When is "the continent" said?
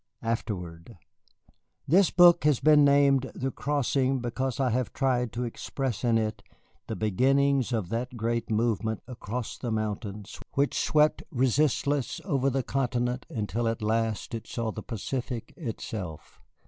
12.49-13.27